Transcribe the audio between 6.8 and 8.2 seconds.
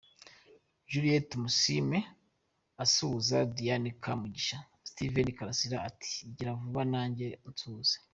nanjye unsuhuze'.